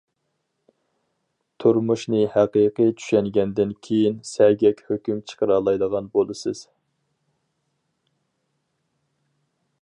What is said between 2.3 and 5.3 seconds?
ھەقىقىي چۈشەنگەندىن كېيىن سەگەك ھۆكۈم